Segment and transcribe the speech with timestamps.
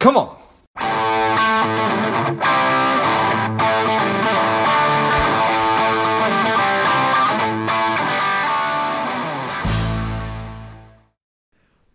[0.00, 0.34] Come on.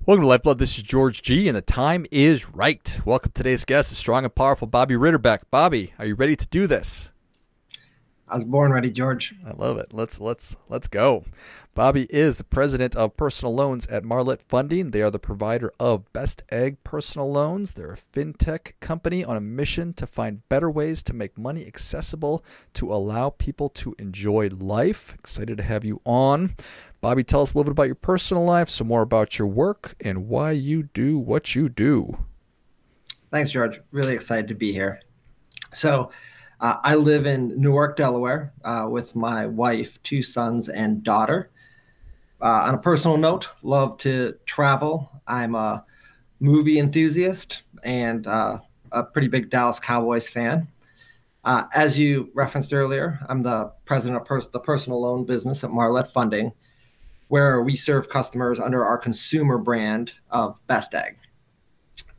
[0.05, 0.59] Welcome to Lifeblood.
[0.59, 2.99] This is George G, and the time is right.
[3.05, 5.39] Welcome to today's guest, the strong and powerful Bobby Ritterbeck.
[5.49, 7.09] Bobby, are you ready to do this?
[8.27, 9.35] I was born ready, George.
[9.45, 9.93] I love it.
[9.93, 11.25] Let's let's let's go.
[11.75, 14.89] Bobby is the president of personal loans at Marlette Funding.
[14.89, 17.73] They are the provider of Best Egg personal loans.
[17.73, 22.43] They're a fintech company on a mission to find better ways to make money accessible
[22.75, 25.13] to allow people to enjoy life.
[25.13, 26.55] Excited to have you on.
[27.01, 29.93] Bobby, tell us a little bit about your personal life, some more about your work,
[30.01, 32.17] and why you do what you do.
[33.29, 33.81] Thanks, George.
[33.91, 35.01] Really excited to be here.
[35.73, 36.09] So,
[36.59, 41.49] uh, I live in Newark, Delaware, uh, with my wife, two sons, and daughter.
[42.41, 45.09] Uh, on a personal note, love to travel.
[45.27, 45.85] I'm a
[46.39, 48.59] movie enthusiast and uh,
[48.91, 50.67] a pretty big Dallas Cowboys fan.
[51.43, 55.71] Uh, as you referenced earlier, I'm the president of pers- the personal loan business at
[55.71, 56.51] Marlette Funding,
[57.27, 61.17] where we serve customers under our consumer brand of Best Egg.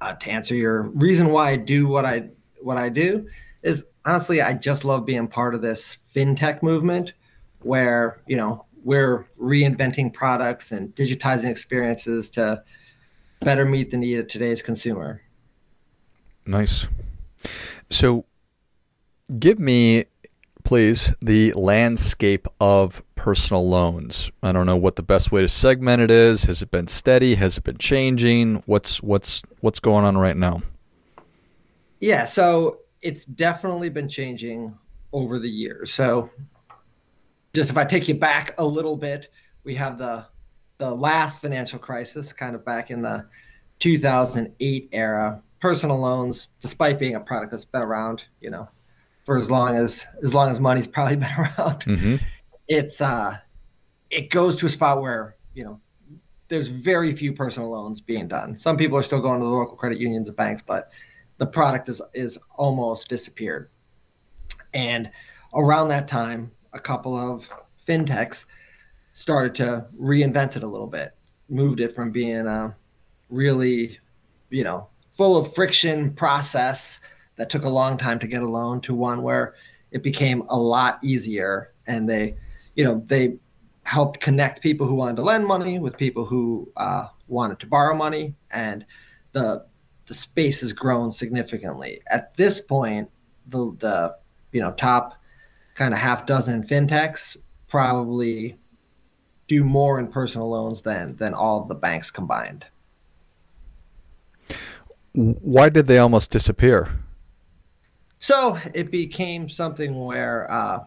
[0.01, 2.29] Uh, to answer your reason why I do what I
[2.61, 3.27] what I do
[3.63, 7.13] is honestly, I just love being part of this fintech movement
[7.61, 12.63] where, you know, we're reinventing products and digitizing experiences to
[13.41, 15.21] better meet the need of today's consumer.
[16.47, 16.87] Nice.
[17.91, 18.25] So,
[19.41, 20.05] give me,
[20.63, 24.31] please, the landscape of personal loans.
[24.41, 26.45] I don't know what the best way to segment it is.
[26.45, 27.35] Has it been steady?
[27.35, 28.63] Has it been changing?
[28.67, 30.63] What's what's what's going on right now?
[31.99, 34.77] Yeah, so it's definitely been changing
[35.13, 35.95] over the years.
[35.95, 36.29] So
[37.55, 39.31] just if I take you back a little bit,
[39.63, 40.27] we have the
[40.79, 43.25] the last financial crisis, kind of back in the
[43.79, 45.41] 2008 era.
[45.61, 48.69] Personal loans, despite being a product that's been around, you know,
[49.25, 52.17] for as long as as long as money's probably been around, mm-hmm.
[52.67, 53.39] it's uh,
[54.11, 55.81] it goes to a spot where you know
[56.49, 58.59] there's very few personal loans being done.
[58.59, 60.91] Some people are still going to the local credit unions and banks, but
[61.39, 63.71] the product is is almost disappeared.
[64.75, 65.11] And
[65.55, 67.49] around that time, a couple of
[67.87, 68.45] fintechs
[69.13, 71.15] started to reinvent it a little bit,
[71.49, 72.75] moved it from being a
[73.31, 73.99] really,
[74.51, 77.01] you know, full of friction process
[77.37, 79.55] that took a long time to get a loan to one where
[79.91, 82.37] it became a lot easier and they,
[82.75, 83.37] you know, they
[83.85, 87.95] helped connect people who wanted to lend money with people who uh, wanted to borrow
[87.95, 88.85] money and
[89.33, 89.65] the
[90.07, 92.01] the space has grown significantly.
[92.09, 93.11] At this point,
[93.49, 94.17] the the
[94.53, 95.21] you know top
[95.75, 97.37] kind of half dozen fintechs
[97.69, 98.57] probably
[99.49, 102.65] do more in personal loans than than all of the banks combined.
[105.15, 106.91] Why did they almost disappear?
[108.19, 110.85] So it became something where uh,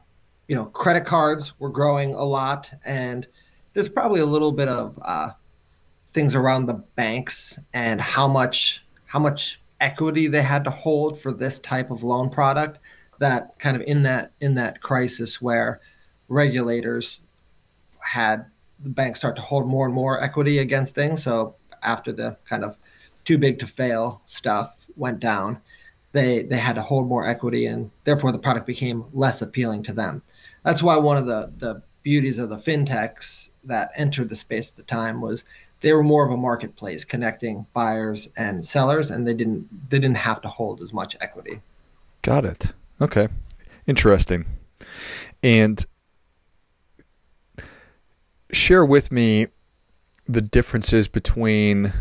[0.48, 3.28] you know credit cards were growing a lot, and
[3.74, 5.30] there's probably a little bit of uh,
[6.14, 11.34] things around the banks and how much how much equity they had to hold for
[11.34, 12.78] this type of loan product
[13.18, 15.82] that kind of in that in that crisis where
[16.28, 17.20] regulators
[18.00, 18.46] had
[18.84, 21.24] the banks start to hold more and more equity against things.
[21.24, 22.78] So after the kind of
[23.26, 25.60] too big to fail stuff went down
[26.12, 29.94] they they had to hold more equity and therefore the product became less appealing to
[29.94, 30.22] them.
[30.64, 34.78] That's why one of the the beauties of the fintechs that entered the space at
[34.78, 35.44] the time was
[35.82, 40.18] they were more of a marketplace connecting buyers and sellers and they didn't they didn't
[40.18, 41.62] have to hold as much equity.
[42.22, 42.74] Got it.
[43.02, 43.28] Okay.
[43.88, 44.46] Interesting.
[45.42, 45.86] And
[48.52, 49.48] share with me
[50.28, 51.94] the differences between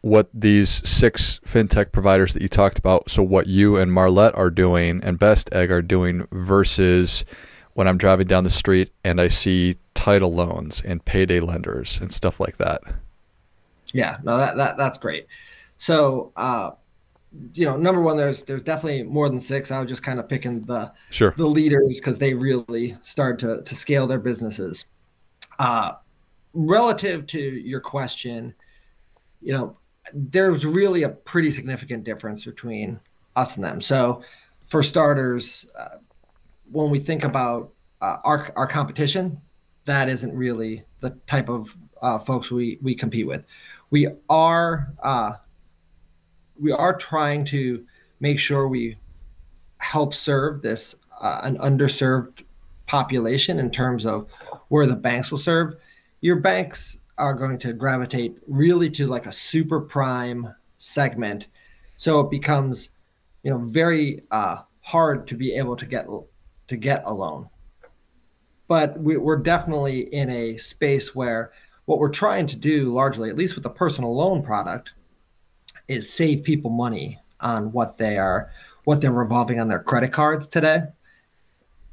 [0.00, 4.50] what these six fintech providers that you talked about so what you and marlette are
[4.50, 7.24] doing and best egg are doing versus
[7.74, 12.12] when i'm driving down the street and i see title loans and payday lenders and
[12.12, 12.80] stuff like that
[13.92, 15.26] yeah, no, that, that that's great.
[15.78, 16.70] So, uh,
[17.54, 19.70] you know, number one, there's there's definitely more than six.
[19.70, 21.34] I was just kind of picking the sure.
[21.36, 24.86] the leaders because they really started to to scale their businesses.
[25.58, 25.92] Uh,
[26.54, 28.54] relative to your question,
[29.40, 29.76] you know,
[30.12, 32.98] there's really a pretty significant difference between
[33.36, 33.80] us and them.
[33.80, 34.22] So,
[34.68, 35.98] for starters, uh,
[36.70, 39.40] when we think about uh, our our competition,
[39.84, 41.68] that isn't really the type of
[42.00, 43.44] uh, folks we we compete with
[43.90, 45.32] we are uh,
[46.60, 47.84] we are trying to
[48.20, 48.98] make sure we
[49.78, 52.42] help serve this uh, an underserved
[52.86, 54.28] population in terms of
[54.68, 55.76] where the banks will serve.
[56.20, 61.46] Your banks are going to gravitate really to like a super prime segment
[61.96, 62.90] So it becomes,
[63.42, 66.06] you know, very uh, hard to be able to get
[66.68, 67.48] to get a loan.
[68.68, 71.52] But we, we're definitely in a space where
[71.88, 74.90] what we're trying to do largely, at least with the personal loan product,
[75.88, 78.50] is save people money on what they are
[78.84, 80.82] what they're revolving on their credit cards today.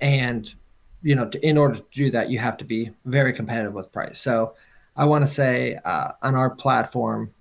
[0.01, 0.53] And
[1.01, 3.93] you know, to, in order to do that, you have to be very competitive with
[3.93, 4.19] price.
[4.19, 4.55] So
[4.97, 7.33] I want to say uh, on our platform,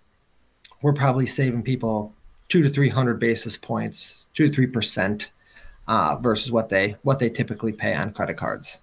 [0.81, 2.15] we're probably saving people
[2.49, 5.29] two to three hundred basis points, two to three percent,
[5.89, 8.79] uh, versus what they what they typically pay on credit cards.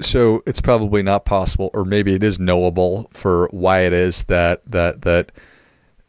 [0.00, 4.62] So it's probably not possible, or maybe it is knowable for why it is that
[4.70, 5.32] that that.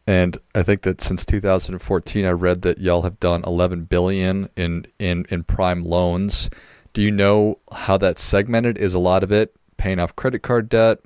[0.06, 4.88] And I think that since 2014, I read that y'all have done 11 billion in
[5.00, 6.50] in in prime loans.
[6.94, 8.78] Do you know how that's segmented?
[8.78, 11.00] Is a lot of it paying off credit card debt?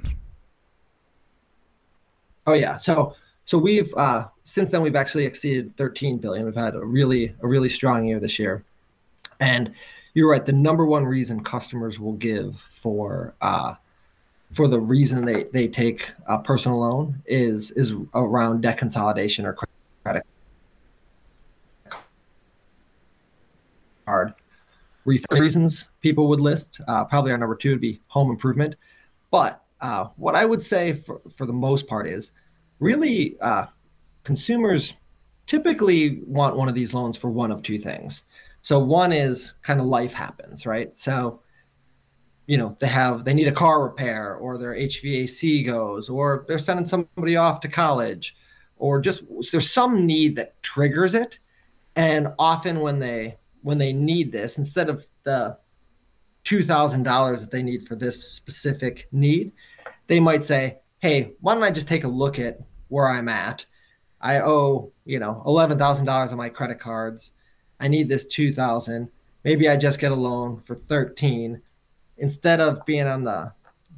[2.47, 2.77] Oh yeah.
[2.77, 6.45] So so we've uh, since then we've actually exceeded 13 billion.
[6.45, 8.63] We've had a really a really strong year this year,
[9.39, 9.73] and
[10.13, 10.45] you're right.
[10.45, 13.75] The number one reason customers will give for uh,
[14.51, 19.55] for the reason they they take a personal loan is is around debt consolidation or
[20.03, 20.23] credit
[24.05, 24.33] card
[25.05, 26.79] reasons people would list.
[26.87, 28.75] Uh, probably our number two would be home improvement.
[29.31, 32.31] But uh, what I would say for, for the most part is
[32.79, 33.65] really uh,
[34.23, 34.93] consumers
[35.45, 38.23] typically want one of these loans for one of two things.
[38.61, 40.95] So one is kind of life happens, right?
[40.97, 41.41] So
[42.47, 46.59] you know they have they need a car repair or their HVAC goes or they're
[46.59, 48.35] sending somebody off to college
[48.77, 51.37] or just there's some need that triggers it.
[51.95, 55.57] And often when they when they need this instead of the
[56.45, 59.51] $2000 that they need for this specific need
[60.07, 63.65] they might say hey why don't i just take a look at where i'm at?
[64.19, 67.31] I owe you know $11000 on my credit cards.
[67.79, 69.09] I need this 2000
[69.43, 71.61] maybe i just get a loan for 13
[72.21, 73.51] instead of being on the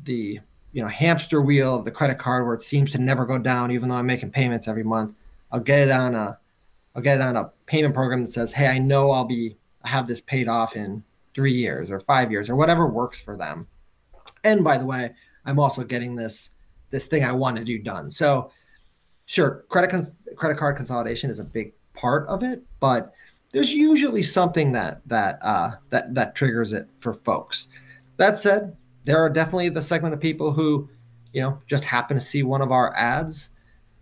[0.03, 0.39] the
[0.73, 3.69] you know hamster wheel of the credit card where it seems to never go down
[3.69, 5.13] even though i'm making payments every month
[5.51, 6.37] i'll get it on a
[6.95, 9.89] I'll get it on a payment program that says, "Hey, I know I'll be I
[9.89, 11.03] have this paid off in
[11.33, 13.67] three years or five years or whatever works for them."
[14.43, 15.11] And by the way,
[15.45, 16.51] I'm also getting this
[16.91, 18.11] this thing I want to do done.
[18.11, 18.51] So,
[19.25, 23.13] sure, credit con- credit card consolidation is a big part of it, but
[23.51, 27.69] there's usually something that that uh, that that triggers it for folks.
[28.17, 28.75] That said,
[29.05, 30.89] there are definitely the segment of people who,
[31.33, 33.49] you know, just happen to see one of our ads,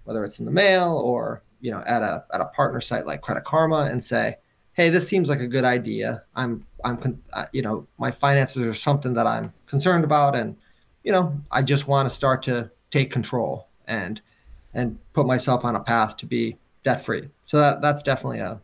[0.04, 3.22] whether it's in the mail or you know at a at a partner site like
[3.22, 4.38] Credit Karma and say,
[4.74, 6.24] hey, this seems like a good idea.
[6.36, 7.22] I'm I'm
[7.52, 10.56] you know my finances are something that I'm concerned about, and
[11.04, 14.22] you know I just want to start to take control and
[14.74, 17.30] and put myself on a path to be debt free.
[17.46, 18.60] So that that's definitely a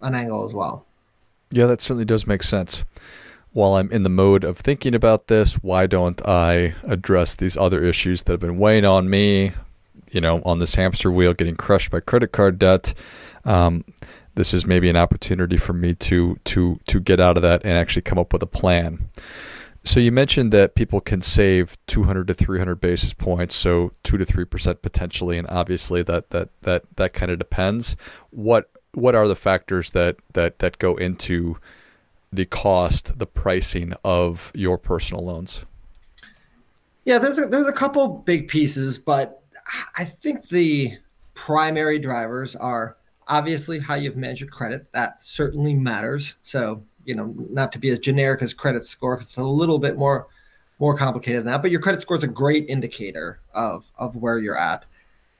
[0.00, 0.86] an angle as well.
[1.50, 2.84] Yeah, that certainly does make sense.
[3.54, 7.82] While I'm in the mode of thinking about this, why don't I address these other
[7.82, 9.52] issues that have been weighing on me?
[10.14, 12.94] you know, on this hamster wheel, getting crushed by credit card debt.
[13.44, 13.84] Um,
[14.36, 17.76] this is maybe an opportunity for me to to to get out of that and
[17.76, 19.10] actually come up with a plan.
[19.84, 24.24] So you mentioned that people can save 200 to 300 basis points, so two to
[24.24, 27.96] three percent potentially, and obviously that that that that kind of depends.
[28.30, 31.58] What what are the factors that that that go into
[32.34, 35.64] the cost, the pricing of your personal loans?
[37.04, 39.42] Yeah, there's a, there's a couple big pieces, but
[39.96, 40.96] I think the
[41.34, 42.96] primary drivers are
[43.28, 44.90] obviously how you've measured credit.
[44.92, 46.34] That certainly matters.
[46.42, 49.96] So, you know, not to be as generic as credit score, it's a little bit
[49.96, 50.26] more
[50.80, 51.62] more complicated than that.
[51.62, 54.84] But your credit score is a great indicator of of where you're at.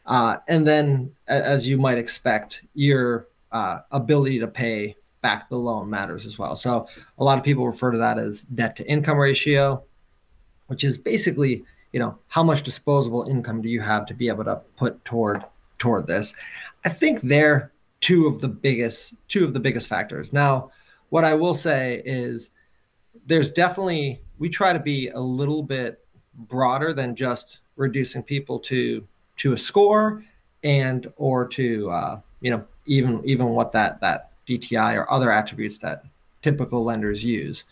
[0.06, 5.88] Uh, and then, as you might expect, your uh, ability to pay back the loan
[5.88, 6.54] matters as well.
[6.54, 6.86] So,
[7.18, 9.82] a lot of people refer to that as debt to income ratio,
[10.66, 11.64] which is basically
[11.94, 15.44] you know how much disposable income do you have to be able to put toward
[15.78, 16.34] toward this
[16.84, 20.72] i think they're two of the biggest two of the biggest factors now
[21.10, 22.50] what i will say is
[23.26, 26.04] there's definitely we try to be a little bit
[26.48, 30.24] broader than just reducing people to to a score
[30.64, 35.78] and or to uh, you know even even what that that DTI or other attributes
[35.78, 36.04] that
[36.42, 37.64] typical lenders use.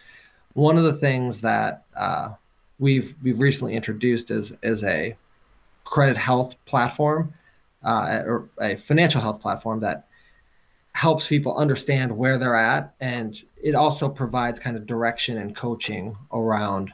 [0.54, 2.30] One of the things that uh,
[2.78, 5.16] we've we've recently introduced is as a
[5.84, 7.32] credit health platform
[7.84, 10.06] uh, or a financial health platform that
[10.92, 16.16] helps people understand where they're at and it also provides kind of direction and coaching
[16.32, 16.92] around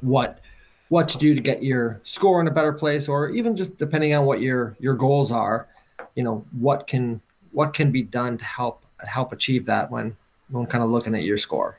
[0.00, 0.40] what
[0.88, 4.14] what to do to get your score in a better place or even just depending
[4.14, 5.68] on what your your goals are
[6.14, 7.20] you know what can
[7.52, 10.16] what can be done to help help achieve that when
[10.50, 11.78] when kind of looking at your score.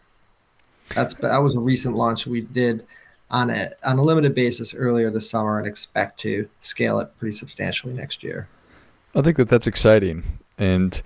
[0.96, 2.86] That's that was a recent launch we did
[3.30, 7.36] on a on a limited basis earlier this summer and expect to scale it pretty
[7.36, 8.48] substantially next year.
[9.16, 10.24] I think that that's exciting,
[10.58, 11.02] and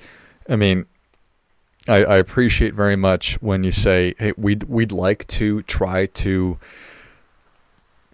[0.48, 0.86] I mean,
[1.88, 6.58] I, I appreciate very much when you say, "Hey, we'd we'd like to try to."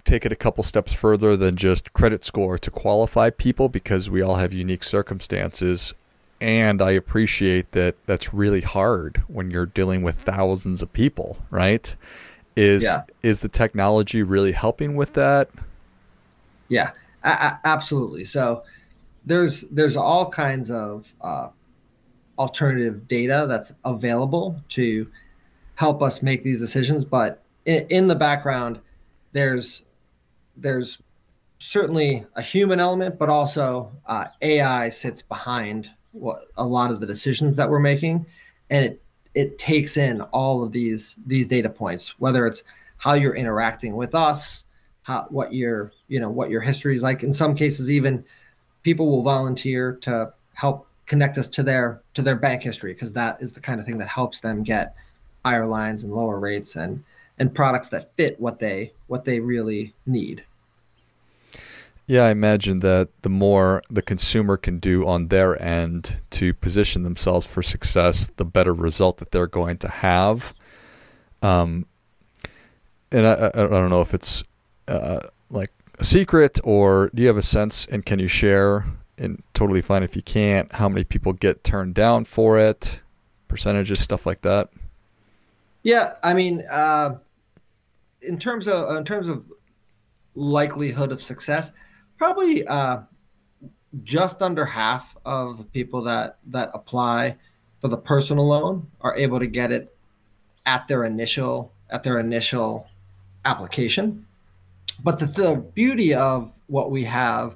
[0.04, 4.20] take it a couple steps further than just credit score to qualify people because we
[4.20, 5.94] all have unique circumstances
[6.42, 11.96] and I appreciate that that's really hard when you're dealing with thousands of people, right?
[12.56, 13.04] Is yeah.
[13.22, 15.50] is the technology really helping with that?
[16.68, 16.92] Yeah,
[17.24, 18.26] a- absolutely.
[18.26, 18.64] So
[19.26, 21.50] there's there's all kinds of uh,
[22.38, 25.08] alternative data that's available to
[25.76, 28.80] help us make these decisions, but in, in the background,
[29.32, 29.84] there's
[30.58, 30.98] there's
[31.60, 35.90] certainly a human element, but also uh, AI sits behind
[36.58, 38.26] a lot of the decisions that we're making,
[38.70, 39.02] and it
[39.34, 42.64] it takes in all of these these data points, whether it's
[42.98, 44.66] how you're interacting with us,
[45.04, 47.24] how what your you know what your history is like.
[47.24, 48.24] In some cases, even
[48.84, 53.42] people will volunteer to help connect us to their to their bank history because that
[53.42, 54.96] is the kind of thing that helps them get
[55.44, 57.04] higher lines and lower rates and
[57.40, 60.44] and products that fit what they what they really need.
[62.08, 67.04] Yeah, I imagine that the more the consumer can do on their end to position
[67.04, 70.54] themselves for success, the better result that they're going to have.
[71.42, 71.86] Um,
[73.12, 74.44] and I, I don't know if it's
[74.88, 78.86] uh, like a secret or do you have a sense and can you share?
[79.18, 80.72] And totally fine if you can't.
[80.74, 83.00] How many people get turned down for it?
[83.48, 84.70] Percentages, stuff like that.
[85.84, 87.18] Yeah, I mean, uh,
[88.22, 89.44] in terms of in terms of
[90.36, 91.72] likelihood of success,
[92.22, 93.00] probably uh,
[94.04, 97.36] just under half of the people that that apply
[97.80, 99.98] for the personal loan are able to get it
[100.68, 102.86] at their initial at their initial
[103.44, 104.24] application.
[105.04, 107.56] But the, the beauty of what we have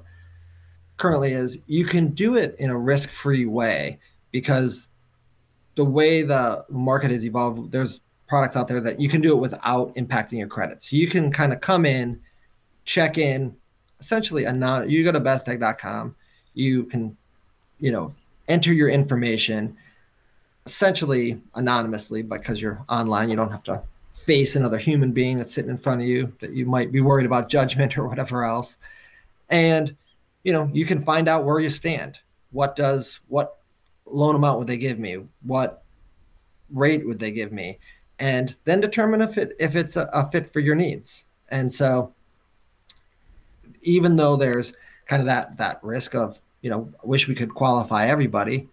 [0.96, 4.00] currently is you can do it in a risk-free way
[4.32, 4.88] because
[5.76, 9.40] the way the market has evolved, there's products out there that you can do it
[9.40, 10.82] without impacting your credit.
[10.82, 12.20] So you can kind of come in,
[12.84, 13.54] check in,
[14.00, 16.14] essentially a non you go to bestegg.com
[16.54, 17.16] you can
[17.78, 18.14] you know
[18.48, 19.76] enter your information
[20.66, 23.30] essentially anonymously because you're online.
[23.30, 26.52] You don't have to face another human being that's sitting in front of you that
[26.52, 28.76] you might be worried about judgment or whatever else.
[29.48, 29.96] And
[30.42, 32.18] you know you can find out where you stand.
[32.50, 33.58] What does what
[34.04, 35.18] loan amount would they give me?
[35.42, 35.82] What
[36.70, 37.78] rate would they give me?
[38.18, 41.24] And then determine if it if it's a, a fit for your needs.
[41.48, 42.12] And so
[43.86, 44.72] even though there's
[45.06, 48.68] kind of that that risk of you know wish we could qualify everybody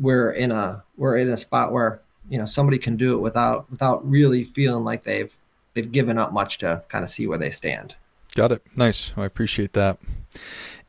[0.00, 3.70] we're in a we're in a spot where you know somebody can do it without
[3.70, 5.32] without really feeling like they've
[5.74, 7.94] they've given up much to kind of see where they stand.
[8.34, 8.62] Got it.
[8.76, 9.12] Nice.
[9.16, 9.98] I appreciate that.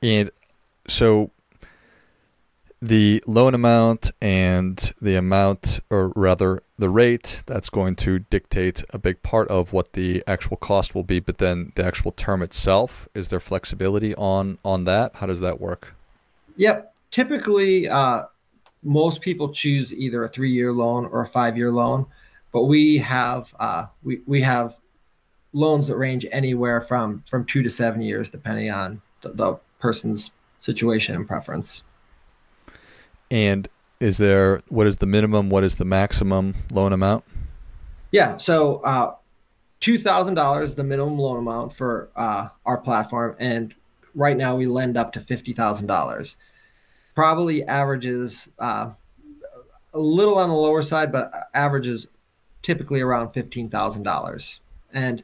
[0.01, 0.31] And
[0.87, 1.31] so
[2.83, 8.97] the loan amount and the amount, or rather the rate, that's going to dictate a
[8.97, 11.21] big part of what the actual cost will be.
[11.21, 15.15] But then the actual term itself, is there flexibility on on that?
[15.15, 15.95] How does that work?
[16.57, 16.93] Yep.
[17.09, 18.23] Typically, uh,
[18.83, 22.05] most people choose either a three-year loan or a five-year loan,
[22.51, 24.75] but we have uh, we we have
[25.53, 30.31] loans that range anywhere from from two to seven years, depending on the, the person's
[30.59, 31.83] situation and preference.
[33.33, 33.67] And
[33.99, 35.49] is there what is the minimum?
[35.49, 37.23] What is the maximum loan amount?
[38.11, 39.15] Yeah, so uh,
[39.79, 43.73] two thousand dollars the minimum loan amount for uh, our platform, and
[44.13, 46.37] right now we lend up to fifty thousand dollars.
[47.15, 48.91] Probably averages uh,
[49.95, 52.05] a little on the lower side, but averages
[52.61, 54.59] typically around fifteen thousand dollars.
[54.93, 55.23] And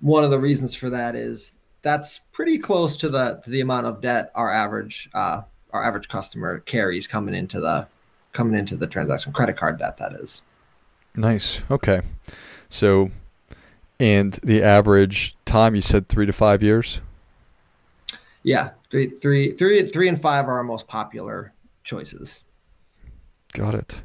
[0.00, 1.52] one of the reasons for that is
[1.82, 5.42] that's pretty close to the to the amount of debt our average uh,
[5.76, 7.86] our average customer carries coming into the
[8.32, 10.42] coming into the transaction credit card debt that is.
[11.14, 11.62] Nice.
[11.70, 12.02] Okay.
[12.68, 13.10] So
[13.98, 17.00] and the average time you said three to five years?
[18.42, 18.70] Yeah.
[18.90, 21.52] Three three three three and five are our most popular
[21.84, 22.42] choices.
[23.52, 24.00] Got it.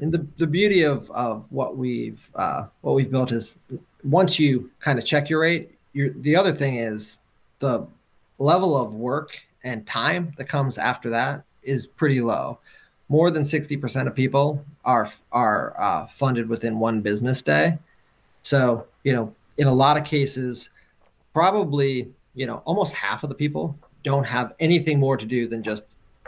[0.00, 3.56] And the, the beauty of, of what we've uh, what we've built is
[4.02, 7.18] once you kind of check your rate the other thing is
[7.58, 7.86] the
[8.38, 12.58] level of work and time that comes after that is pretty low.
[13.08, 17.78] More than 60% of people are are uh, funded within one business day.
[18.42, 20.70] So, you know, in a lot of cases,
[21.32, 25.62] probably, you know, almost half of the people don't have anything more to do than
[25.62, 25.84] just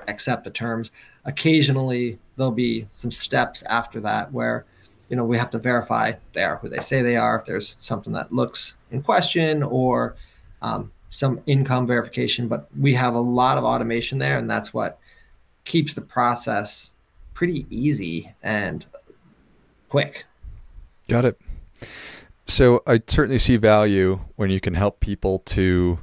[0.08, 0.92] accept the terms.
[1.24, 4.64] Occasionally, there'll be some steps after that where,
[5.08, 7.36] you know, we have to verify they are who they say they are.
[7.38, 10.16] If there's something that looks in question or
[10.62, 14.98] um, some income verification, but we have a lot of automation there, and that's what
[15.64, 16.90] keeps the process
[17.34, 18.84] pretty easy and
[19.88, 20.24] quick.
[21.08, 21.40] Got it.
[22.48, 26.00] So I certainly see value when you can help people to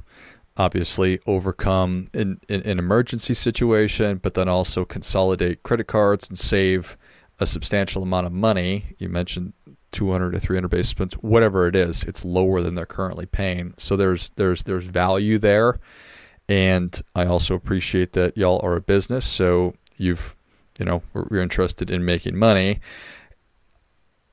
[0.56, 6.96] obviously overcome an, an emergency situation, but then also consolidate credit cards and save
[7.38, 8.96] a substantial amount of money.
[8.96, 9.52] You mentioned
[9.92, 13.74] 200 to 300 basis points, whatever it is, it's lower than they're currently paying.
[13.76, 15.78] So there's there's there's value there,
[16.48, 20.34] and I also appreciate that y'all are a business, so you've
[20.78, 22.80] you know you're interested in making money.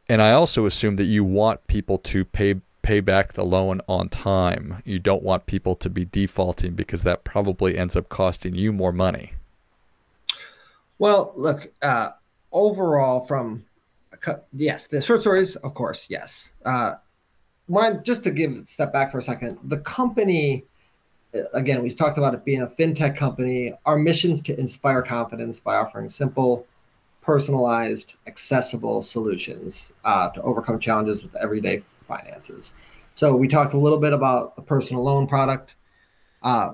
[0.07, 4.09] And I also assume that you want people to pay pay back the loan on
[4.09, 4.81] time.
[4.85, 8.91] You don't want people to be defaulting because that probably ends up costing you more
[8.91, 9.33] money.
[10.97, 12.09] Well, look, uh,
[12.51, 13.65] overall, from
[14.53, 16.51] yes, the short stories, of course, yes.
[16.65, 16.95] Uh,
[17.67, 20.63] when just to give step back for a second, the company,
[21.35, 23.73] uh, again, we talked about it being a fintech company.
[23.85, 26.65] Our mission is to inspire confidence by offering simple,
[27.21, 32.73] personalized, accessible solutions uh, to overcome challenges with everyday finances.
[33.13, 35.75] So we talked a little bit about the personal loan product.
[36.41, 36.71] Uh,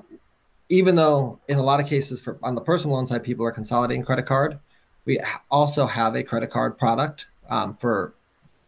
[0.70, 3.52] even though in a lot of cases for on the personal loan side, people are
[3.52, 4.60] consolidating credit card,
[5.06, 5.20] we
[5.52, 8.14] also have a credit card product um, for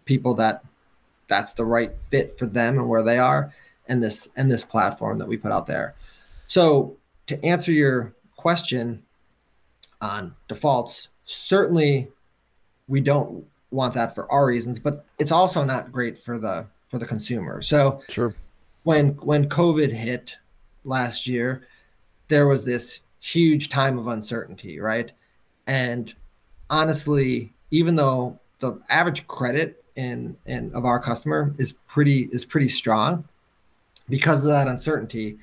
[0.06, 0.64] people that
[1.28, 3.54] that's the right fit for them and where they are,
[3.88, 5.96] and this and this platform that we put out there.
[6.48, 6.96] So
[7.28, 9.04] to answer your question
[10.02, 12.08] on defaults, certainly
[12.88, 17.00] we don't want that for our reasons, but it's also not great for the for
[17.00, 17.62] the consumer.
[17.62, 18.34] So sure.
[18.84, 20.36] when when COVID hit
[20.86, 21.68] last year,
[22.30, 25.12] there was this huge time of uncertainty, right?
[25.66, 26.14] And
[26.70, 32.70] honestly, even though the average credit in, in of our customer is pretty is pretty
[32.70, 33.26] strong,
[34.10, 35.38] because of that uncertainty,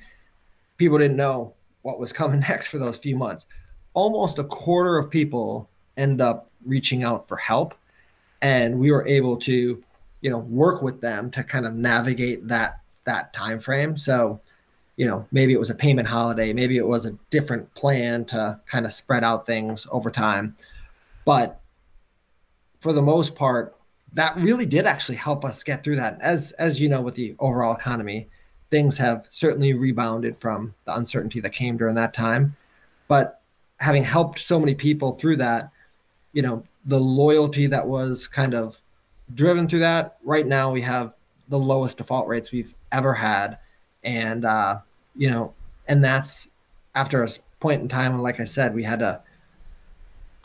[0.77, 3.45] people didn't know what was coming next for those few months.
[3.93, 7.73] Almost a quarter of people end up reaching out for help
[8.41, 9.81] and we were able to
[10.21, 14.39] you know work with them to kind of navigate that that time frame so
[14.97, 18.59] you know maybe it was a payment holiday maybe it was a different plan to
[18.65, 20.55] kind of spread out things over time.
[21.23, 21.59] But
[22.79, 23.75] for the most part
[24.13, 27.35] that really did actually help us get through that as as you know with the
[27.39, 28.27] overall economy
[28.69, 32.55] things have certainly rebounded from the uncertainty that came during that time
[33.07, 33.41] but
[33.77, 35.69] having helped so many people through that
[36.33, 38.77] you know the loyalty that was kind of
[39.33, 40.17] driven through that.
[40.23, 41.13] Right now, we have
[41.49, 43.57] the lowest default rates we've ever had,
[44.03, 44.79] and uh,
[45.15, 45.53] you know,
[45.87, 46.49] and that's
[46.93, 48.21] after a point in time.
[48.21, 49.21] Like I said, we had to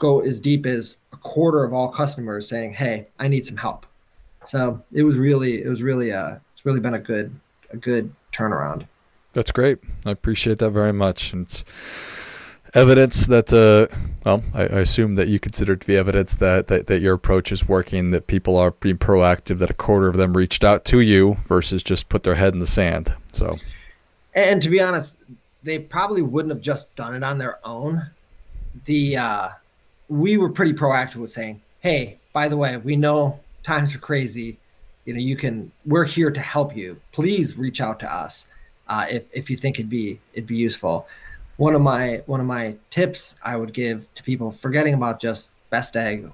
[0.00, 3.86] go as deep as a quarter of all customers saying, "Hey, I need some help."
[4.46, 7.32] So it was really, it was really, uh, it's really been a good,
[7.70, 8.86] a good turnaround.
[9.32, 9.78] That's great.
[10.04, 11.32] I appreciate that very much.
[11.32, 11.64] And it's
[12.74, 16.66] evidence that, uh, well, I, I, assume that you consider it to be evidence that,
[16.68, 20.16] that, that your approach is working, that people are being proactive, that a quarter of
[20.16, 23.14] them reached out to you versus just put their head in the sand.
[23.32, 23.56] So,
[24.34, 25.16] and to be honest,
[25.62, 28.08] they probably wouldn't have just done it on their own.
[28.86, 29.48] The uh,
[30.10, 34.58] we were pretty proactive with saying, "Hey, by the way, we know times are crazy.
[35.06, 35.72] You know, you can.
[35.86, 37.00] We're here to help you.
[37.12, 38.46] Please reach out to us
[38.88, 41.06] uh, if if you think it'd be it'd be useful."
[41.60, 45.50] one of my one of my tips I would give to people, forgetting about just
[45.68, 46.26] best egg,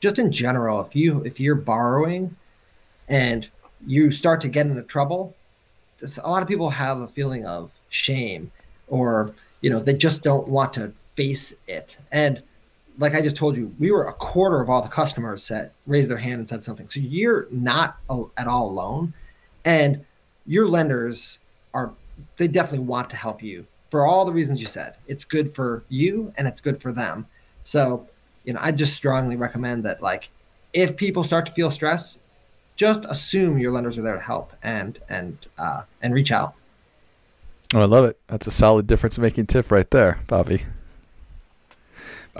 [0.00, 2.34] just in general, if you if you're borrowing
[3.06, 3.46] and
[3.86, 5.34] you start to get into trouble,
[6.00, 8.50] this, a lot of people have a feeling of shame
[8.88, 9.28] or
[9.60, 12.42] you know they just don't want to face it and
[12.98, 16.10] like i just told you we were a quarter of all the customers that raised
[16.10, 17.96] their hand and said something so you're not
[18.36, 19.12] at all alone
[19.64, 20.04] and
[20.46, 21.40] your lenders
[21.74, 21.92] are
[22.36, 24.94] they definitely want to help you for all the reasons you said.
[25.06, 27.26] It's good for you and it's good for them.
[27.64, 28.06] So,
[28.44, 30.28] you know, I just strongly recommend that like
[30.72, 32.18] if people start to feel stress,
[32.76, 36.54] just assume your lenders are there to help and and uh, and reach out.
[37.74, 38.18] Oh, I love it.
[38.28, 40.64] That's a solid difference making tip right there, Bobby.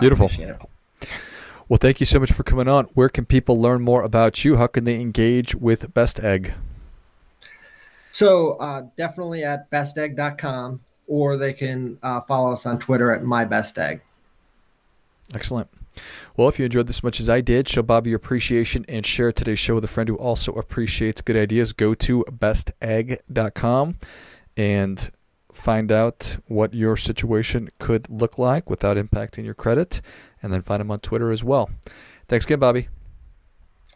[0.01, 0.31] Beautiful.
[1.69, 2.85] Well, thank you so much for coming on.
[2.95, 4.57] Where can people learn more about you?
[4.57, 6.55] How can they engage with Best Egg?
[8.13, 14.01] So, uh, definitely at bestegg.com or they can uh, follow us on Twitter at mybestegg.
[15.35, 15.69] Excellent.
[16.37, 19.05] Well, if you enjoyed this as much as I did, show Bobby your appreciation and
[19.05, 21.73] share today's show with a friend who also appreciates good ideas.
[21.73, 23.97] Go to bestegg.com
[24.57, 25.11] and
[25.57, 30.01] find out what your situation could look like without impacting your credit,
[30.43, 31.71] and then find him on Twitter as well.
[32.29, 32.89] Thanks again, Bobby.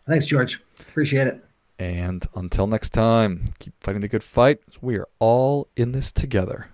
[0.09, 0.61] Thanks, George.
[0.81, 1.45] Appreciate it.
[1.79, 4.59] And until next time, keep fighting the good fight.
[4.81, 6.69] We are all in this together.